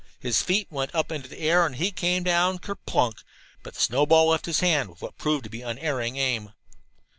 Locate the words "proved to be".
5.19-5.61